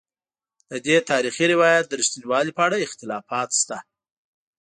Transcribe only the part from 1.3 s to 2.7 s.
روایت د رښتینوالي په